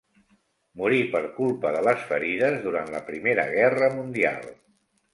[0.81, 4.55] Morí per culpa de les ferides durant la Primera Guerra Mundial.